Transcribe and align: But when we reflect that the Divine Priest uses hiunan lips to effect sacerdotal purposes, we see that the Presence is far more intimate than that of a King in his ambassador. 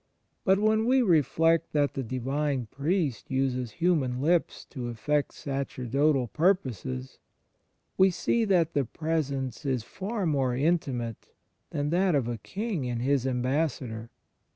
But 0.43 0.57
when 0.57 0.87
we 0.87 1.03
reflect 1.03 1.73
that 1.73 1.93
the 1.93 2.01
Divine 2.01 2.65
Priest 2.71 3.29
uses 3.29 3.73
hiunan 3.79 4.19
lips 4.19 4.65
to 4.71 4.87
effect 4.87 5.31
sacerdotal 5.31 6.25
purposes, 6.27 7.19
we 7.99 8.09
see 8.09 8.43
that 8.45 8.73
the 8.73 8.85
Presence 8.85 9.63
is 9.63 9.83
far 9.83 10.25
more 10.25 10.55
intimate 10.55 11.35
than 11.69 11.91
that 11.91 12.15
of 12.15 12.27
a 12.27 12.39
King 12.39 12.83
in 12.85 13.01
his 13.01 13.27
ambassador. 13.27 14.09